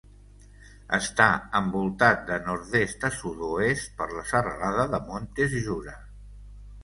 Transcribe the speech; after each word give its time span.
Està 0.97 1.25
envoltat 1.59 2.23
de 2.29 2.39
nord-est 2.47 3.05
a 3.09 3.13
sud-oest 3.19 3.93
per 3.99 4.09
la 4.15 4.23
serralada 4.31 4.87
de 4.95 5.03
Montes 5.11 5.53
Jura. 5.69 5.97